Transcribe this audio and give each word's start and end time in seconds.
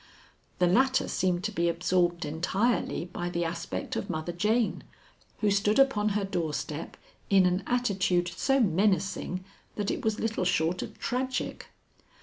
The 0.57 0.65
latter 0.65 1.07
seemed 1.07 1.43
to 1.43 1.51
be 1.51 1.69
absorbed 1.69 2.25
entirely 2.25 3.05
by 3.05 3.29
the 3.29 3.45
aspect 3.45 3.95
of 3.95 4.09
Mother 4.09 4.31
Jane, 4.31 4.83
who 5.41 5.51
stood 5.51 5.77
upon 5.77 6.09
her 6.17 6.23
doorstep 6.25 6.97
in 7.29 7.45
an 7.45 7.61
attitude 7.67 8.27
so 8.27 8.59
menacing 8.59 9.45
that 9.75 9.91
it 9.91 10.03
was 10.03 10.19
little 10.19 10.43
short 10.43 10.81
of 10.81 10.97
tragic. 10.97 11.67